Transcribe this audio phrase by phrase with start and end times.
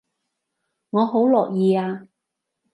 [0.89, 2.07] 我好樂意啊